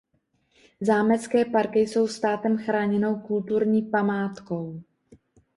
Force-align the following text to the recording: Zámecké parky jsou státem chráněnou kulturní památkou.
Zámecké 0.81 1.45
parky 1.45 1.79
jsou 1.79 2.07
státem 2.07 2.57
chráněnou 2.57 3.19
kulturní 3.19 3.81
památkou. 3.81 4.81